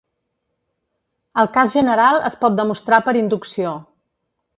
El 1.43 1.49
cas 1.57 1.75
general 1.79 2.17
es 2.31 2.37
pot 2.45 2.57
demostrar 2.61 3.01
per 3.09 3.15
inducció. 3.21 3.75